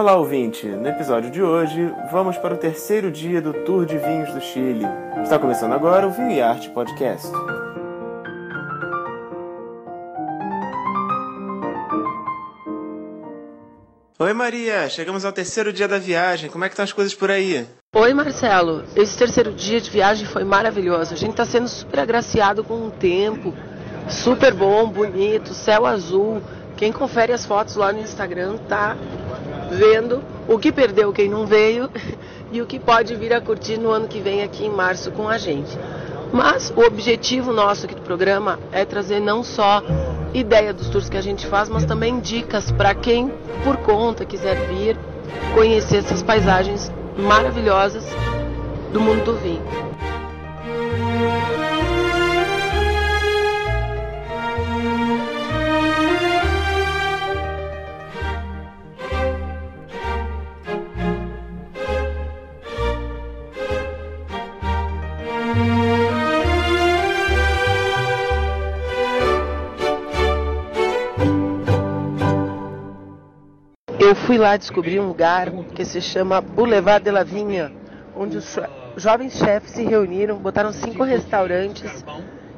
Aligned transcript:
Olá, 0.00 0.16
ouvinte! 0.16 0.66
No 0.66 0.88
episódio 0.88 1.30
de 1.30 1.42
hoje, 1.42 1.92
vamos 2.10 2.38
para 2.38 2.54
o 2.54 2.56
terceiro 2.56 3.12
dia 3.12 3.38
do 3.38 3.52
Tour 3.52 3.84
de 3.84 3.98
Vinhos 3.98 4.32
do 4.32 4.40
Chile. 4.40 4.86
Está 5.22 5.38
começando 5.38 5.74
agora 5.74 6.08
o 6.08 6.10
Vinho 6.10 6.30
e 6.30 6.40
Arte 6.40 6.70
Podcast. 6.70 7.28
Oi, 14.18 14.32
Maria! 14.32 14.88
Chegamos 14.88 15.26
ao 15.26 15.32
terceiro 15.32 15.70
dia 15.70 15.86
da 15.86 15.98
viagem. 15.98 16.48
Como 16.48 16.64
é 16.64 16.68
que 16.68 16.72
estão 16.72 16.84
as 16.84 16.94
coisas 16.94 17.14
por 17.14 17.30
aí? 17.30 17.66
Oi, 17.94 18.14
Marcelo. 18.14 18.84
Esse 18.96 19.18
terceiro 19.18 19.52
dia 19.52 19.82
de 19.82 19.90
viagem 19.90 20.26
foi 20.26 20.44
maravilhoso. 20.44 21.12
A 21.12 21.16
gente 21.16 21.32
está 21.32 21.44
sendo 21.44 21.68
super 21.68 22.00
agraciado 22.00 22.64
com 22.64 22.86
um 22.86 22.88
tempo 22.88 23.52
super 24.08 24.54
bom, 24.54 24.88
bonito, 24.88 25.52
céu 25.52 25.84
azul. 25.84 26.40
Quem 26.80 26.92
confere 26.92 27.30
as 27.30 27.44
fotos 27.44 27.76
lá 27.76 27.92
no 27.92 28.00
Instagram 28.00 28.56
tá 28.66 28.96
vendo 29.70 30.22
o 30.48 30.58
que 30.58 30.72
perdeu 30.72 31.12
quem 31.12 31.28
não 31.28 31.44
veio 31.44 31.90
e 32.50 32.62
o 32.62 32.66
que 32.66 32.80
pode 32.80 33.14
vir 33.16 33.34
a 33.34 33.40
curtir 33.40 33.76
no 33.76 33.90
ano 33.90 34.08
que 34.08 34.18
vem 34.18 34.42
aqui 34.42 34.64
em 34.64 34.70
março 34.70 35.10
com 35.10 35.28
a 35.28 35.36
gente. 35.36 35.68
Mas 36.32 36.72
o 36.74 36.80
objetivo 36.80 37.52
nosso 37.52 37.84
aqui 37.84 37.94
do 37.94 38.00
programa 38.00 38.58
é 38.72 38.86
trazer 38.86 39.20
não 39.20 39.44
só 39.44 39.82
ideia 40.32 40.72
dos 40.72 40.88
tours 40.88 41.10
que 41.10 41.18
a 41.18 41.20
gente 41.20 41.46
faz, 41.46 41.68
mas 41.68 41.84
também 41.84 42.18
dicas 42.18 42.72
para 42.72 42.94
quem 42.94 43.30
por 43.62 43.76
conta 43.76 44.24
quiser 44.24 44.56
vir 44.66 44.96
conhecer 45.54 45.98
essas 45.98 46.22
paisagens 46.22 46.90
maravilhosas 47.14 48.06
do 48.90 49.02
mundo 49.02 49.22
do 49.22 49.34
vinho. 49.34 49.62
Eu 74.00 74.14
fui 74.14 74.38
lá 74.38 74.56
descobrir 74.56 74.98
um 74.98 75.08
lugar 75.08 75.50
que 75.74 75.84
se 75.84 76.00
chama 76.00 76.40
Boulevard 76.40 77.04
de 77.04 77.10
la 77.10 77.22
Vinha, 77.22 77.70
onde 78.16 78.38
os 78.38 78.58
jovens 78.96 79.34
chefes 79.34 79.72
se 79.72 79.82
reuniram, 79.82 80.38
botaram 80.38 80.72
cinco 80.72 81.04
restaurantes 81.04 82.02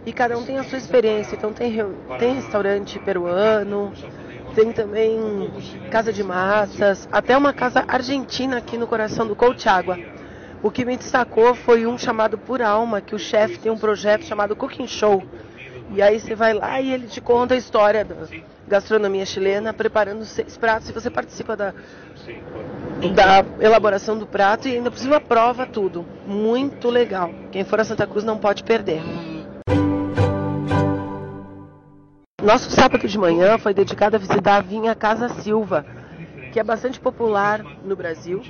e 0.06 0.12
cada 0.12 0.38
um 0.38 0.44
tem 0.44 0.58
a 0.58 0.62
sua 0.62 0.78
experiência. 0.78 1.34
Então 1.34 1.52
tem, 1.52 1.84
tem 2.16 2.34
restaurante 2.34 2.96
peruano, 3.00 3.92
tem 4.54 4.70
também 4.70 5.18
casa 5.90 6.12
de 6.12 6.22
massas, 6.22 7.08
até 7.10 7.36
uma 7.36 7.52
casa 7.52 7.84
argentina 7.88 8.58
aqui 8.58 8.78
no 8.78 8.86
coração 8.86 9.26
do 9.26 9.34
Colchagua. 9.34 9.98
O 10.62 10.70
que 10.70 10.84
me 10.84 10.96
destacou 10.96 11.56
foi 11.56 11.88
um 11.88 11.98
chamado 11.98 12.38
Por 12.38 12.62
Alma, 12.62 13.00
que 13.00 13.16
o 13.16 13.18
chefe 13.18 13.58
tem 13.58 13.72
um 13.72 13.76
projeto 13.76 14.24
chamado 14.24 14.54
Cooking 14.54 14.86
Show. 14.86 15.24
E 15.90 16.00
aí 16.00 16.18
você 16.18 16.34
vai 16.34 16.54
lá 16.54 16.80
e 16.80 16.92
ele 16.92 17.06
te 17.06 17.20
conta 17.20 17.54
a 17.54 17.56
história 17.56 18.04
da 18.04 18.16
gastronomia 18.66 19.26
chilena, 19.26 19.72
preparando 19.72 20.24
seis 20.24 20.56
pratos 20.56 20.88
e 20.88 20.92
você 20.92 21.10
participa 21.10 21.56
da, 21.56 21.74
da 23.14 23.44
elaboração 23.60 24.16
do 24.16 24.26
prato 24.26 24.68
e 24.68 24.76
ainda 24.76 24.90
por 24.90 24.98
cima 24.98 25.20
prova 25.20 25.66
tudo. 25.66 26.06
Muito 26.26 26.88
legal. 26.88 27.30
Quem 27.50 27.64
for 27.64 27.80
a 27.80 27.84
Santa 27.84 28.06
Cruz 28.06 28.24
não 28.24 28.38
pode 28.38 28.64
perder. 28.64 29.02
Nosso 32.42 32.70
sábado 32.70 33.06
de 33.06 33.18
manhã 33.18 33.56
foi 33.56 33.72
dedicado 33.72 34.16
a 34.16 34.18
visitar 34.18 34.56
a 34.56 34.60
vinha 34.60 34.94
Casa 34.94 35.28
Silva, 35.28 35.86
que 36.52 36.58
é 36.58 36.64
bastante 36.64 36.98
popular 36.98 37.62
no 37.84 37.94
Brasil, 37.94 38.42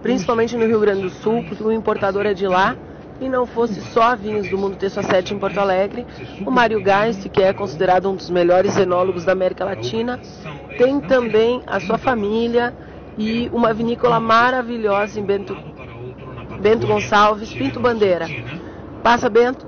principalmente 0.00 0.56
no 0.56 0.64
Rio 0.64 0.78
Grande 0.78 1.02
do 1.02 1.10
Sul, 1.10 1.44
porque 1.48 1.62
o 1.62 1.72
importador 1.72 2.24
é 2.24 2.34
de 2.34 2.46
lá 2.46 2.76
e 3.20 3.28
não 3.28 3.46
fosse 3.46 3.80
só 3.92 4.16
vinhos 4.16 4.48
do 4.48 4.58
mundo 4.58 4.76
ter 4.76 4.90
sua 4.90 5.02
sede 5.02 5.34
em 5.34 5.38
Porto 5.38 5.58
Alegre, 5.58 6.06
o 6.44 6.50
Mário 6.50 6.82
Geist, 6.82 7.28
que 7.28 7.42
é 7.42 7.52
considerado 7.52 8.10
um 8.10 8.16
dos 8.16 8.30
melhores 8.30 8.76
enólogos 8.76 9.24
da 9.24 9.32
América 9.32 9.64
Latina, 9.64 10.20
tem 10.76 11.00
também 11.00 11.62
a 11.66 11.78
sua 11.80 11.98
família 11.98 12.74
e 13.16 13.50
uma 13.52 13.72
vinícola 13.72 14.18
maravilhosa 14.18 15.20
em 15.20 15.24
Bento, 15.24 15.56
Bento 16.60 16.86
Gonçalves, 16.86 17.52
Pinto 17.52 17.78
Bandeira. 17.78 18.26
Passa 19.02 19.28
Bento, 19.28 19.66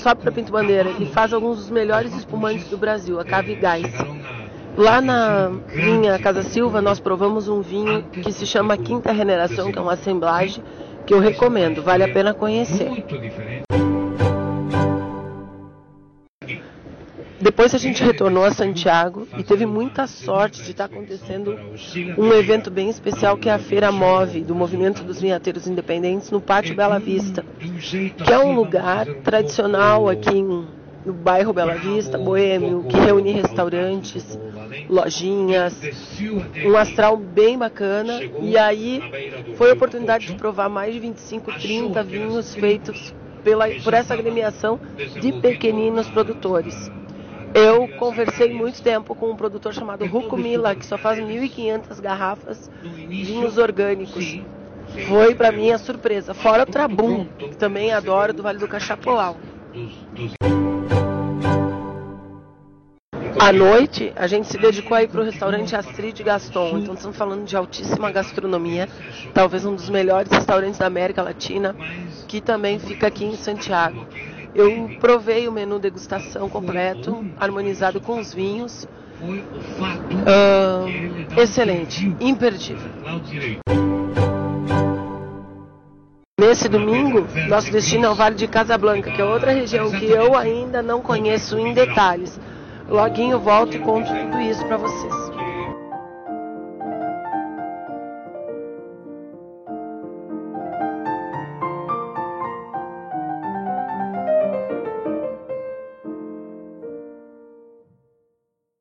sobe 0.00 0.22
para 0.22 0.32
Pinto 0.32 0.52
Bandeira 0.52 0.90
e 0.98 1.06
faz 1.06 1.32
alguns 1.32 1.58
dos 1.58 1.70
melhores 1.70 2.14
espumantes 2.14 2.68
do 2.68 2.76
Brasil, 2.76 3.18
a 3.20 3.24
Cave 3.24 3.54
Gás. 3.54 3.92
Lá 4.76 5.00
na 5.00 5.50
minha 5.74 6.18
Casa 6.18 6.42
Silva, 6.42 6.80
nós 6.80 6.98
provamos 6.98 7.46
um 7.46 7.60
vinho 7.60 8.02
que 8.04 8.32
se 8.32 8.46
chama 8.46 8.76
Quinta 8.76 9.12
Regeneração, 9.12 9.70
que 9.70 9.78
é 9.78 9.82
uma 9.82 9.92
assemblagem 9.92 10.64
que 11.06 11.14
eu 11.14 11.18
recomendo, 11.18 11.82
vale 11.82 12.04
a 12.04 12.12
pena 12.12 12.32
conhecer. 12.32 13.04
Depois 17.40 17.74
a 17.74 17.78
gente 17.78 18.04
retornou 18.04 18.44
a 18.44 18.52
Santiago 18.52 19.26
e 19.36 19.42
teve 19.42 19.66
muita 19.66 20.06
sorte 20.06 20.62
de 20.62 20.70
estar 20.70 20.84
acontecendo 20.84 21.58
um 22.16 22.32
evento 22.32 22.70
bem 22.70 22.88
especial 22.88 23.36
que 23.36 23.48
é 23.48 23.52
a 23.52 23.58
Feira 23.58 23.90
Move, 23.90 24.42
do 24.42 24.54
Movimento 24.54 25.02
dos 25.02 25.20
Vinhateiros 25.20 25.66
Independentes, 25.66 26.30
no 26.30 26.40
Pátio 26.40 26.76
Bela 26.76 27.00
Vista, 27.00 27.44
que 28.24 28.32
é 28.32 28.38
um 28.38 28.54
lugar 28.54 29.06
tradicional 29.24 30.08
aqui 30.08 30.38
em 30.38 30.66
no 31.04 31.12
bairro 31.12 31.52
Bela 31.52 31.74
Vista, 31.74 32.16
boêmio, 32.16 32.84
que 32.84 32.96
reúne 32.96 33.32
restaurantes, 33.32 34.38
lojinhas, 34.88 35.74
um 36.64 36.76
astral 36.76 37.16
bem 37.16 37.58
bacana. 37.58 38.20
E 38.40 38.56
aí 38.56 39.02
foi 39.56 39.70
a 39.70 39.74
oportunidade 39.74 40.26
de 40.26 40.34
provar 40.34 40.68
mais 40.68 40.94
de 40.94 41.00
25, 41.00 41.52
30 41.52 42.02
vinhos 42.02 42.54
feitos 42.54 43.14
pela, 43.42 43.68
por 43.82 43.94
essa 43.94 44.14
agremiação 44.14 44.78
de 45.20 45.32
pequeninos 45.32 46.08
produtores. 46.08 46.90
Eu 47.54 47.86
conversei 47.98 48.52
muito 48.52 48.82
tempo 48.82 49.14
com 49.14 49.30
um 49.30 49.36
produtor 49.36 49.74
chamado 49.74 50.06
Ruco 50.06 50.36
Mila, 50.36 50.74
que 50.74 50.86
só 50.86 50.96
faz 50.96 51.18
1.500 51.18 52.00
garrafas 52.00 52.70
de 52.82 53.24
vinhos 53.24 53.58
orgânicos. 53.58 54.40
Foi 55.06 55.34
para 55.34 55.52
mim 55.52 55.70
a 55.70 55.78
surpresa. 55.78 56.32
Fora 56.32 56.62
o 56.62 56.66
Trabum, 56.66 57.26
que 57.38 57.56
também 57.56 57.92
adoro, 57.92 58.32
do 58.32 58.42
Vale 58.42 58.58
do 58.58 58.68
Cachapolau. 58.68 59.36
À 63.42 63.52
noite, 63.52 64.12
a 64.14 64.28
gente 64.28 64.46
se 64.46 64.56
dedicou 64.56 64.96
aí 64.96 65.08
para 65.08 65.20
o 65.20 65.24
restaurante 65.24 65.74
Astrid 65.74 66.22
Gaston. 66.22 66.78
Então, 66.78 66.94
estamos 66.94 67.16
falando 67.16 67.44
de 67.44 67.56
altíssima 67.56 68.08
gastronomia, 68.12 68.88
talvez 69.34 69.64
um 69.64 69.74
dos 69.74 69.90
melhores 69.90 70.30
restaurantes 70.30 70.78
da 70.78 70.86
América 70.86 71.22
Latina, 71.22 71.74
que 72.28 72.40
também 72.40 72.78
fica 72.78 73.08
aqui 73.08 73.24
em 73.24 73.34
Santiago. 73.34 74.06
Eu 74.54 74.90
provei 75.00 75.48
o 75.48 75.52
menu 75.52 75.80
degustação 75.80 76.48
completo, 76.48 77.26
harmonizado 77.36 78.00
com 78.00 78.20
os 78.20 78.32
vinhos. 78.32 78.86
Uh, 79.20 80.86
excelente, 81.36 82.14
imperdível. 82.20 82.92
Nesse 86.38 86.68
domingo, 86.68 87.26
nosso 87.48 87.72
destino 87.72 88.06
é 88.06 88.10
o 88.10 88.14
Vale 88.14 88.36
de 88.36 88.46
Casablanca, 88.46 89.10
que 89.10 89.20
é 89.20 89.24
outra 89.24 89.50
região 89.50 89.90
que 89.90 90.06
eu 90.06 90.36
ainda 90.36 90.80
não 90.80 91.00
conheço 91.00 91.58
em 91.58 91.74
detalhes. 91.74 92.38
Loguinho 92.92 93.40
volto 93.40 93.74
e 93.74 93.78
conto 93.78 94.06
tudo 94.06 94.38
isso 94.38 94.62
para 94.66 94.76
vocês. 94.76 95.41